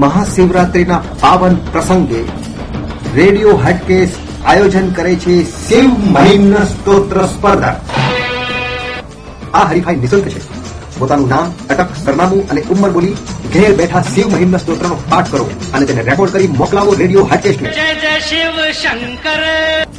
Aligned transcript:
મહાશિવરાત્રિના 0.00 1.02
પાવન 1.20 1.54
પ્રસંગે 1.72 2.20
રેડિયો 3.14 3.56
હાટકેસ 3.56 4.08
આયોજન 4.44 4.88
કરે 4.90 5.14
છે 5.14 5.34
શિવ 5.68 5.90
મહિમ્ન 5.90 6.54
સ્તોત્ર 6.64 7.26
સ્પર્ધા. 7.26 7.74
આ 9.54 9.64
હરીફાઈ 9.64 9.96
નિશુલ્ક 9.96 10.24
છે. 10.24 10.40
પોતાનું 10.98 11.28
નામ 11.28 11.52
અટક 11.70 11.92
સરનામું 12.04 12.50
અને 12.50 12.62
ઉંમર 12.70 12.90
બોલી 12.90 13.14
ઘેર 13.52 13.74
બેઠા 13.74 14.02
શિવ 14.14 14.32
મહિમ્ન 14.32 14.56
સ્તોત્રનો 14.56 14.98
પાઠ 15.10 15.30
કરો 15.30 15.50
અને 15.74 15.86
તેને 15.86 16.02
રેકોર્ડ 16.02 16.32
કરી 16.32 16.46
મોકલાવો 16.46 16.94
રેડિયો 16.94 17.28
જય 17.34 18.16
શિવ 18.30 18.72
શંકર. 18.72 19.46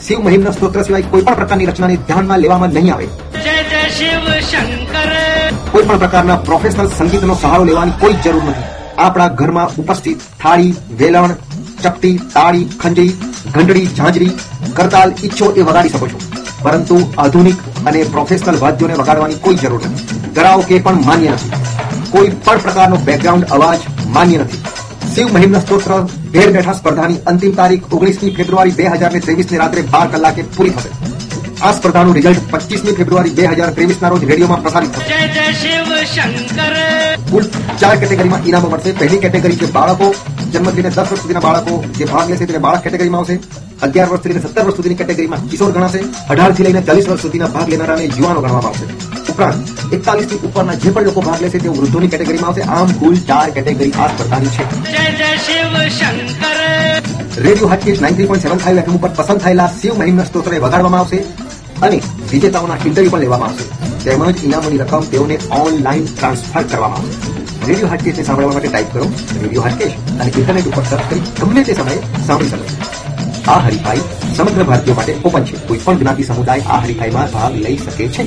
શિવ 0.07 0.19
મહિમ્ન 0.19 0.51
સ્તોત્ર 0.51 0.81
સિવાય 0.81 1.01
કોઈ 1.01 1.21
પણ 1.21 1.33
પ્રકારની 1.33 1.65
રચનાને 1.65 1.95
ધ્યાનમાં 1.95 2.39
લેવામાં 2.39 2.69
નહીં 2.69 2.93
આવે. 2.93 3.05
જય 3.05 3.63
જય 3.63 3.87
શિવ 3.89 4.29
શંકર. 4.51 5.09
કોઈ 5.71 5.83
પણ 5.83 5.97
પ્રકારના 5.97 6.35
પ્રોફેશનલ 6.35 6.87
સંગીતનો 6.97 7.35
સહારો 7.35 7.63
લેવાની 7.63 7.99
કોઈ 7.99 8.13
જરૂર 8.13 8.43
નથી. 8.43 8.80
આપણા 9.01 9.27
ઘરમાં 9.27 9.75
ઉપસ્થિત 9.77 10.19
થાળી, 10.39 10.75
વેલણ, 10.97 11.33
ચપટી, 11.83 12.17
તાળી, 12.33 12.65
ખંજરી, 12.79 13.13
ઘંટડી, 13.53 13.87
ઝાંઝરી 13.97 14.31
કરતાલ 14.73 15.13
ઈચ્છો 15.23 15.51
એ 15.51 15.61
વગાડી 15.61 15.89
શકો 15.89 16.07
છો. 16.07 16.19
પરંતુ 16.63 16.97
આધુનિક 17.17 17.59
અને 17.85 18.03
પ્રોફેશનલ 18.03 18.59
વાદ્યોને 18.59 18.93
વગાડવાની 18.93 19.35
કોઈ 19.35 19.55
જરૂર 19.55 19.81
નથી. 19.85 20.33
કરાઓકે 20.35 20.79
પણ 20.79 21.05
માન્ય 21.05 21.29
નથી. 21.29 21.51
કોઈ 22.09 22.29
પણ 22.29 22.57
પ્રકારનો 22.57 22.95
બેકગ્રાઉન્ડ 22.95 23.45
અવાજ 23.49 23.79
માન્ય 24.07 24.37
નથી. 24.37 24.61
શિવ 25.15 25.33
મહિમ્ન 25.33 25.59
સ્તોત્ર 25.59 25.91
ઘેર 26.33 26.51
બેઠા 26.51 26.73
સ્પર્ધાની 26.73 27.23
અંતિમ 27.27 27.51
તારીખ 27.51 27.93
ઓગણીસમી 27.93 28.35
ફેબ્રુઆરી 28.35 28.71
બે 28.71 28.83
હજારની 28.83 29.57
રાત્રે 29.57 29.81
બાર 29.81 30.07
કલાકે 30.07 30.41
પૂરી 30.41 30.69
થશે. 30.69 31.10
આ 31.65 31.71
સ્પર્ધાનું 31.77 32.15
રિઝલ્ટ 32.17 32.45
પચીસમી 32.51 32.93
ફેબ્રુઆરી 32.99 33.33
બે 33.39 33.43
હજાર 33.49 33.71
ત્રેવીસના 33.77 34.09
રોજ 34.11 34.23
રેડિયોમાં 34.29 34.61
પ્રસારિત 34.61 34.93
થશે. 34.93 35.03
જય 35.09 35.17
જય 35.33 35.43
શિવ 35.59 35.89
શંકર. 36.13 36.75
કુલ 37.31 37.43
ચાર 37.81 37.95
કેટેગરીમાં 38.03 38.47
ઇનામો 38.51 38.69
મળશે. 38.71 38.93
પહેલી 39.01 39.19
કેટેગરી 39.25 39.59
છે 39.61 39.67
બાળકો. 39.75 40.07
જન્મથી 40.53 40.85
દસ 40.85 40.97
વર્ષ 40.97 41.21
સુધીના 41.23 41.43
બાળકો 41.47 41.73
જે 41.97 42.05
ભાગ 42.13 42.31
લેશે 42.31 42.45
તેને 42.51 42.61
બાળક 42.65 42.81
કેટેગરીમાં 42.85 43.21
આવશે. 43.21 43.35
અગિયાર 43.87 44.09
વર્ષથી 44.13 44.31
લઈને 44.31 44.43
સત્તર 44.45 44.63
વર્ષ 44.67 44.77
સુધીની 44.79 44.99
કેટેગરીમાં 45.01 45.43
કિશોર 45.51 45.71
ગણાશે. 45.75 46.01
અઢારથી 46.31 46.65
લઈને 46.67 46.81
ચાલીસ 46.87 47.07
વર્ષ 47.11 47.23
સુધીના 47.27 47.51
ભાગ 47.57 47.67
લેનારાને 47.73 48.03
યુવાનો 48.07 48.41
ગણવામાં 48.45 48.71
આવશે. 48.71 48.85
ઉપરાંત 49.33 49.93
એકતાલીસથી 49.99 50.41
ઉપરના 50.49 50.79
જે 50.85 50.95
પણ 50.97 51.05
લોકો 51.09 51.25
ભાગ 51.27 51.45
લેશે 51.45 51.59
તેઓ 51.67 51.75
વૃદ્ધોની 51.81 52.11
કેટેગરીમાં 52.15 52.51
આવશે. 52.51 52.63
આમ 52.79 52.89
કુલ 53.03 53.15
ચાર 53.29 53.47
કેટેગરી 53.59 53.93
આ 54.01 54.09
સ્પર્ધાની 54.15 54.51
છે. 54.57 54.63
Radio 57.45 57.69
Hatkesh 57.69 58.01
nine 58.01 58.15
three 58.15 58.27
point 58.29 58.43
seven 58.45 58.59
five 58.65 58.81
FM 58.81 58.95
ઉપર 58.97 59.11
પસંદ 59.21 59.39
થયેલા 59.45 59.69
શિવ 59.79 59.93
મહિમ્ન 60.01 60.27
સ્તોત્રને 60.31 60.57
વગાડવામાં 60.65 61.01
આવશે. 61.03 61.21
અને 61.87 61.97
વિજેતાઓના 62.31 62.79
ઇન્ટરવ્યુ 62.85 63.11
પણ 63.11 63.23
લેવામાં 63.25 63.49
આવશે. 63.49 63.65
તેમજ 64.05 64.43
ઇનામોની 64.47 64.81
રકમ 64.83 65.03
તેઓને 65.13 65.35
ઓનલાઈન 65.59 66.07
ટ્રાન્સફર 66.13 66.63
કરવામાં 66.71 67.01
આવશે. 67.01 67.19
રેડિયો 67.67 67.89
હાટકેશને 67.91 68.23
સાંભળવા 68.27 68.55
માટે 68.55 68.69
ટાઈપ 68.71 68.89
કરો 68.93 69.07
રેડિયો 69.41 69.63
હાટકેશ 69.67 69.95
અને 70.19 70.29
ઇન્ટરનેટ 70.39 70.67
ઉપર 70.71 70.85
સર્ચ 70.91 71.03
કરી 71.09 71.23
ગમે 71.39 71.63
તે 71.69 71.73
સમયે 71.79 71.99
સાંભળી 72.27 72.51
શકો 72.51 72.65
આ 73.51 73.59
હરીફાઈ 73.65 74.03
સમગ્ર 74.35 74.63
ભારતીયો 74.69 74.97
માટે 74.99 75.13
ઓપન 75.29 75.43
છે. 75.49 75.55
કોઈ 75.67 75.81
પણ 75.85 75.99
જ્ઞાતિ 76.03 76.23
સમુદાય 76.29 76.63
આ 76.75 76.79
હરીફાઈમાં 76.85 77.33
ભાગ 77.33 77.57
લઈ 77.65 77.77
શકે 77.85 78.05
છે. 78.15 78.23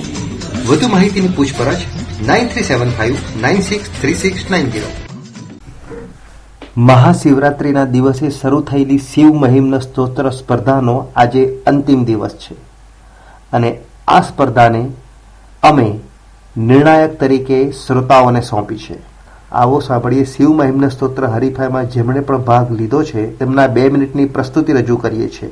વધુ 0.69 0.89
માહિતીની 0.93 1.33
પૂછપરછ 1.39 1.83
nine 2.29 2.53
three 2.53 2.67
seven 2.69 2.93
five 2.99 3.15
nine 3.41 3.65
six 3.71 3.89
three 4.01 4.15
six 4.21 4.45
nine 4.51 4.69
zero 4.75 4.91
મહાશિવરાત્રિના 6.91 7.89
દિવસે 7.97 8.31
શરૂ 8.37 8.61
થયેલી 8.71 9.03
શિવ 9.09 9.35
મહિમ્ન 9.43 9.81
સ્તોત્ર 9.89 10.31
સ્પર્ધાનો 10.39 10.97
આજે 11.23 11.43
અંતિમ 11.73 12.01
દિવસ 12.09 12.35
છે. 12.45 12.55
અને 13.55 13.71
આ 14.09 14.21
સ્પર્ધાને 14.21 14.83
અમે 15.63 15.89
નિર્ણાયક 16.57 17.19
તરીકે 17.21 17.59
શ્રોતાઓને 17.73 18.41
સોંપી 18.41 18.79
છે. 18.79 18.97
આવો 19.53 19.81
સાંભળીએ 19.81 20.25
શિવ 20.25 20.51
મહિમ્ન 20.51 20.89
સ્તોત્ર 20.89 21.27
હરીફાઈમાં 21.27 21.91
જેમણે 21.91 22.21
પણ 22.21 22.43
ભાગ 22.43 22.73
લીધો 22.73 23.03
છે, 23.05 23.27
તેમના 23.39 23.67
બે 23.67 23.89
મિનિટની 23.89 24.27
પ્રસ્તુતિ 24.27 24.73
રજૂ 24.73 24.97
કરીએ 24.97 25.29
છીએ. 25.29 25.51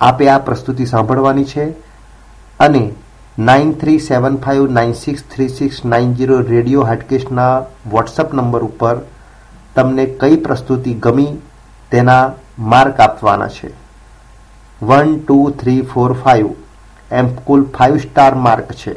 આપે 0.00 0.28
આ 0.28 0.38
પ્રસ્તુતિ 0.38 0.86
સાંભળવાની 0.86 1.44
છે 1.44 1.66
અને 2.60 2.82
nine 3.38 3.72
three 3.72 3.98
seven 3.98 4.36
five 4.36 4.66
nine 4.72 4.92
six 4.92 5.22
three 5.34 5.48
six 5.48 5.84
nine 5.84 6.14
zero 6.14 6.40
radio 6.40 6.82
હાટકેશના 6.82 7.54
WhatsApp 7.90 8.34
number 8.34 8.62
ઉપર 8.62 8.96
તમને 9.74 10.06
કઈ 10.20 10.36
પ્રસ્તુતિ 10.36 10.94
ગમી 10.94 11.32
તેના 11.90 12.22
માર્ક 12.58 13.00
આપવાના 13.00 13.48
છે. 13.48 13.70
One 14.82 15.18
two 15.18 15.38
three 15.60 15.82
four 15.82 16.12
five 16.24 16.48
એમ 17.10 17.34
કુલ 17.34 17.64
ફાઇવ 17.64 17.96
સ્ટાર 17.96 18.34
માર્ક 18.34 18.72
છે. 18.72 18.94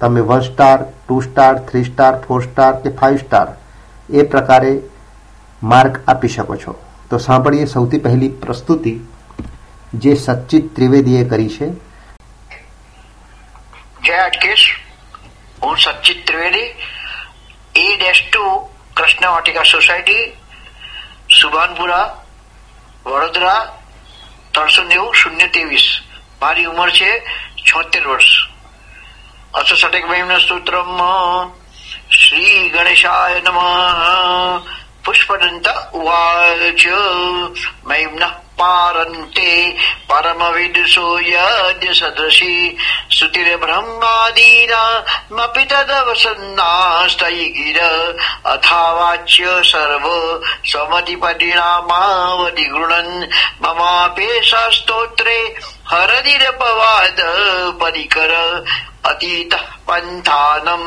તમે 0.00 0.20
one 0.20 0.40
star 0.40 0.82
two 0.82 1.20
star 1.20 1.58
three 1.58 1.84
star 1.84 2.20
four 2.20 2.42
star 2.42 2.80
કે 2.80 2.88
ફાઇવ 2.88 3.16
સ્ટાર 3.16 3.46
એ 4.10 4.22
પ્રકારે 4.22 4.80
માર્ક 5.62 6.08
આપી 6.08 6.28
શકો 6.28 6.56
છો. 6.56 6.84
તો 7.10 7.18
સાંભળીએ 7.18 7.64
સૌથી 7.64 7.98
પહેલી 7.98 8.28
પ્રસ્તુતિ 8.28 9.00
જે 9.94 10.14
સચ્ચિત 10.14 10.74
ત્રિવેદીએ 10.74 11.28
કરી 11.28 11.48
છે. 11.48 11.70
જય 14.04 14.12
અટકેશ. 14.12 14.76
હું 15.62 15.76
Sachit 15.76 16.26
Trivedi. 16.26 16.74
A 17.76 17.96
dash 17.96 18.30
two 18.32 18.68
Krishna 18.96 19.30
Vatika 19.30 19.62
society, 19.62 20.32
Subhanpura, 21.42 22.24
Vadodara, 23.06 23.78
ત્રણસો 24.54 24.82
નેવું, 24.82 25.14
શૂન્ય 25.14 25.46
ત્રેવીસ. 25.46 26.05
મારી 26.42 26.64
ઉંમર 26.64 26.90
છે 26.90 27.20
છોતેર 27.72 28.06
વર્ષ. 28.06 28.24
અસઠેક 29.54 30.08
મહિમના 30.08 30.38
સ્તોત્રમ 30.38 31.00
શ્રી 32.10 32.68
ગણેશાય 32.68 33.40
નમ. 33.40 33.58
ઉવાચ 35.06 36.86
મહિમ્નઃ 37.84 38.30
પારન્તે 38.56 39.76
પરમવિદુષો 40.08 41.20
યદ્ય 41.24 41.92
સદૃશી 41.92 42.78
શ્રુતિર્બ્રહ્માદીનામપि 43.10 45.64
તદવસન્નાસ્તયી 45.64 47.50
ગિર 47.50 47.80
અથાવાચ્ય 48.44 49.62
સર્વ 49.62 50.06
સમધિપરિણામાવધિ 50.64 52.64
ગૃણન 52.64 53.28
મમાપેશ 53.60 54.54
સ્તોત્રે 54.72 55.56
હરનિરપવાદ 55.86 57.20
પરિકર 57.78 58.64
અતીત 59.06 59.56
પંથાનમ 59.86 60.84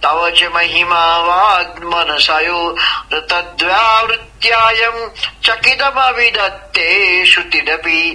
તવ 0.00 0.28
ચ 0.34 0.50
મહિમા 0.52 1.14
વાગ્મનસયો 1.24 2.60
તદ્વ્યાવૃત્યાયમ 3.10 4.96
ચકિતમવિદત્તે 5.44 6.86
શ્રુતિરપી 7.26 8.06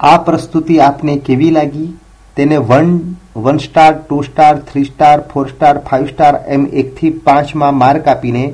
આ 0.00 0.16
પ્રસ્તુતિ 0.24 0.80
આપને 0.82 1.18
કેવી 1.24 1.52
લાગી 1.52 1.90
તેને 2.36 2.58
one 2.64 2.90
one 3.38 3.58
star 3.60 3.94
two 3.96 4.18
star 4.24 4.56
three 4.64 4.86
star 4.86 5.22
four 5.28 5.46
star 5.48 5.76
five 5.84 6.10
star 6.10 6.34
એમ 6.50 6.66
એકથી 6.78 7.14
પાંચમાં 7.24 7.78
માર્ક 7.78 8.10
આપીને 8.10 8.44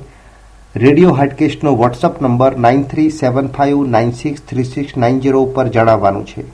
radio 0.75 1.13
હાટકેસ્ટનો 1.15 1.75
WhatsApp 1.77 2.23
number 2.23 2.61
nine 2.63 2.87
three 2.89 3.11
seven 3.17 3.51
five 3.53 3.83
nine 3.91 4.15
six 4.17 4.47
three 4.47 4.69
six 4.69 4.97
nine 4.99 5.21
zero 5.21 5.45
ઉપર 5.45 5.67
જણાવવાનું 5.71 6.27
છે 6.27 6.49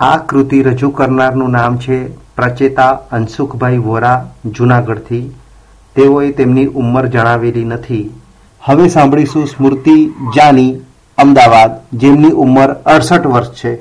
આ 0.00 0.10
કૃતિ 0.28 0.58
રજૂ 0.62 0.90
કરનારનું 0.98 1.50
નામ 1.50 1.78
છે 1.78 1.96
પ્રચેતા 2.36 2.92
અંશુખભાઈ 3.12 3.80
વોરા 3.80 4.18
જુનાગઢથી 4.52 5.24
તેઓએ 5.96 6.28
તેમની 6.32 6.66
ઉંમર 6.74 7.04
જણાવેલી 7.08 7.64
નથી 7.66 8.04
હવે 8.62 8.86
સાંભળીશું 8.88 9.46
સ્મૃતિ 9.46 9.96
જાની 10.36 10.70
અમદાવાદ 11.18 11.72
જેમની 12.00 12.32
ઉંમર 12.44 12.70
અડસઠ 12.86 13.28
વર્ષ 13.28 13.60
છે 13.60 13.72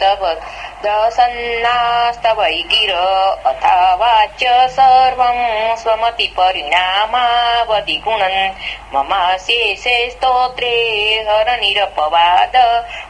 तव 0.00 0.22
दसन्नास्तवै 0.84 2.58
गिर 2.72 2.92
अथावाच्य 3.50 4.46
सर्वं 4.76 5.38
स्वमतिपरिणामावधि 5.82 6.36
गुणन् 8.04 8.54
ममाशेषे 8.94 9.96
स्तोत्रे 10.10 10.74
हरनिरपवाद 11.28 12.54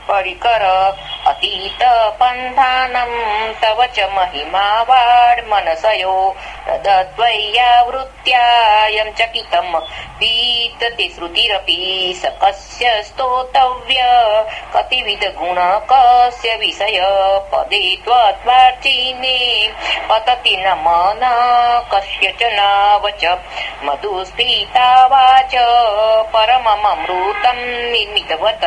परिकर 0.08 0.62
अतीत 1.26 1.82
पन्थानं 2.20 3.10
तव 3.62 3.78
च 3.96 3.98
महिमा 4.16 4.66
वाड्मनसयो 4.90 6.16
रदद्वय्यावृत्त्यायं 6.68 9.08
चकितं 9.18 9.68
वीतते 10.20 11.06
श्रुतिरपि 11.14 11.78
स 12.22 12.24
कस्य 12.42 12.84
स्तोतव्य? 13.02 14.00
कतिविध 14.74 15.24
गुण 15.38 15.58
कस्य 15.90 16.50
विषय 16.56 16.98
पदे 17.52 17.80
त्वद्वार्चिने 18.04 19.38
पतति 20.10 20.54
न 20.56 20.66
मना 20.86 21.32
कस्य 21.92 22.26
च 22.40 22.42
नावच 22.52 23.24
मधुस्फीता 23.84 24.88
वाच 25.06 25.54
परमममृतं 26.34 27.58
निर्मितवत 27.92 28.64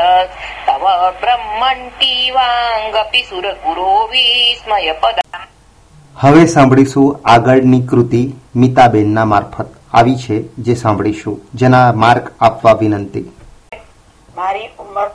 तव 0.67 0.83
બ્રહ્મંટીવાંગપી 1.31 3.23
સુરગુરો 3.23 4.07
વિસ્મય 4.07 4.91
પદા 4.91 5.47
હવે 6.15 6.45
સાંભળીશું 6.45 7.19
આગળની 7.25 7.81
કૃતિ 7.81 8.33
મિતાબેનના 8.55 9.25
મારફત. 9.25 9.65
આવી 9.93 10.15
છે 10.15 10.41
જે 10.41 10.75
સાંભળીશું. 10.75 11.41
જેના 11.53 11.93
માર્ક 11.93 12.31
આપવા 12.41 12.73
વિનંતી. 12.73 13.31
મારી 14.35 14.67
ઉંમર 14.67 15.07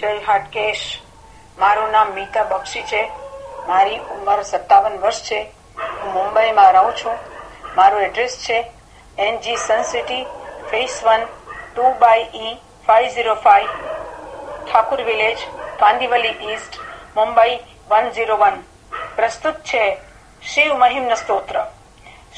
જય 0.00 0.18
હાટકેશ. 0.26 0.98
મારું 1.58 1.92
નામ 1.92 2.08
મીતા 2.08 2.44
બક્ષી 2.44 2.82
છે. 2.82 3.10
મારી 3.68 3.96
ઉંમર 3.96 4.42
સત્તાવન 4.42 4.98
વર્ષ 4.98 5.22
છે. 5.22 5.52
હું 5.78 6.14
મુંબઈમાં 6.14 6.72
રહું 6.72 6.92
છું. 6.92 7.18
મારું 7.76 8.00
એડ્રેસ 8.00 8.38
છે 8.38 8.72
NG 9.18 9.56
sun 9.56 9.82
city, 9.82 10.24
phase 10.70 11.00
one, 11.04 11.20
two 11.76 11.82
by 11.82 12.20
E, 12.20 12.54
five 12.86 13.08
zero 13.08 13.34
five 13.34 13.91
Thakur 14.70 15.02
village 15.02 15.38
Kandivali 15.78 16.28
east, 16.28 16.78
Mumbai 17.16 17.58
one 17.88 18.10
zero 18.10 18.36
one. 18.36 18.62
પ્રસ્તુત 19.16 19.54
છે 19.54 19.96
શિવ 20.42 20.74
મહિમ્ન 20.74 21.14
સ્તોત્ર. 21.14 21.66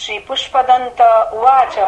શ્રી 0.05 0.19
પુષ્પદંત 0.19 1.01
ઉવાચ, 1.33 1.79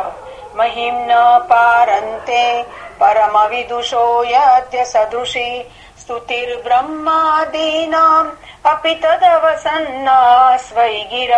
મહિમ્ન 0.54 1.10
પારંતે 1.48 2.64
પરમ 2.98 3.48
વિદુષો 3.48 4.24
યદ્ય 4.24 4.84
સદૃશી 4.84 5.70
સ્તુતિર્બ્રહ્માદીનામ 6.00 8.36
અપિ 8.64 8.94
તદવસન્ના 8.94 10.56
સ્વૈ 10.56 11.04
ગિર 11.04 11.30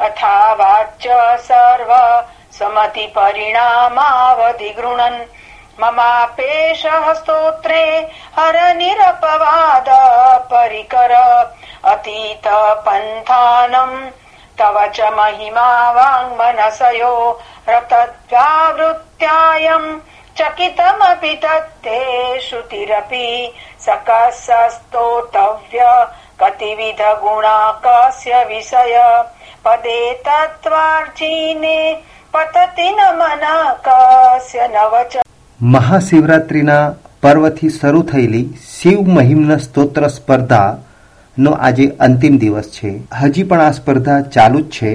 અથા 0.00 0.56
વાચ્ય 0.58 1.38
સર્વ, 1.46 1.90
સમતિ 2.52 3.06
પરિણામાવધિ 3.06 4.72
ममापेशः 5.80 7.04
स्तोत्रे 7.14 7.84
हरनिरपवाद 8.38 9.88
परिकर 10.50 11.12
अतीत 11.92 12.46
पन्थानम् 12.86 14.10
तव 14.58 14.76
च 14.94 14.98
महिमा 15.18 15.68
वाङ्मनसयो 15.96 17.14
रतध्यावृत्यायम् 17.68 18.68
चकितमपि 20.38 21.34
तत्ते 21.42 22.00
श्रुतिरपि 22.40 23.28
सकसस्तोतव्य 23.86 25.80
कतिविध 26.40 27.00
गुणाकस्य 27.22 28.32
विषय। 28.48 28.94
पदे 29.64 30.00
पदेतत्त्वार्चीने 30.14 31.78
पतति 32.34 32.88
न 32.98 33.00
मना 33.18 33.56
कस्य 33.86 34.58
नव 34.74 34.94
મહાશિવરાત્રિના 35.72 36.94
પર્વથી 37.22 37.68
શરૂ 37.68 38.02
થયેલી 38.02 38.46
શિવ 38.70 38.98
મહિમ્ન 39.08 39.52
સ્તોત્ર 39.58 40.04
સ્પર્ધાનો 40.08 41.52
આજે 41.58 41.86
અંતિમ 42.06 42.34
દિવસ 42.38 42.68
છે. 42.70 42.90
હજી 43.20 43.42
પણ 43.42 43.60
આ 43.60 43.70
સ્પર્ધા 43.70 44.18
ચાલુ 44.34 44.60
જ 44.60 44.68
છે. 44.70 44.92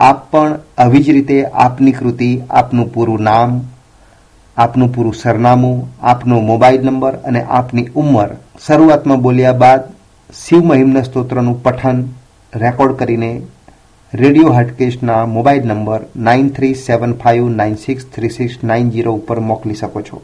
આપ 0.00 0.18
પણ 0.30 0.58
આવી 0.78 1.02
જ 1.02 1.14
રીતે 1.16 1.38
આપની 1.44 1.92
કૃતિ, 1.92 2.30
આપનું 2.50 2.92
પૂરું 2.92 3.22
નામ, 3.22 3.52
આપનું 4.56 4.92
પૂરું 4.94 5.14
સરનામું, 5.14 5.78
આપનો 6.02 6.40
મોબાઈલ 6.40 6.84
નંબર 6.84 7.14
અને 7.24 7.42
આપની 7.42 7.88
ઉંમર 7.94 8.30
શરૂઆતમાં 8.66 9.20
બોલ્યા 9.20 9.52
બાદ 9.52 9.82
શિવ 10.30 10.62
મહિમ્ન 10.64 11.02
સ્તોત્રનું 11.02 11.62
પઠન 11.62 11.98
રેકોર્ડ 12.52 12.92
કરીને 12.92 13.32
radio 14.12 14.52
હાટકેશના 14.52 15.26
mobile 15.26 15.66
number 15.66 16.04
nine 16.26 16.46
three 16.50 16.76
seven 16.82 17.10
five 17.14 17.48
nine 17.56 17.74
six 17.76 18.06
three 18.14 18.30
six 18.30 18.54
nine 18.62 18.90
zero 18.90 19.12
ઉપર 19.12 19.40
મોકલી 19.40 19.74
શકો 19.74 20.00
છો. 20.02 20.20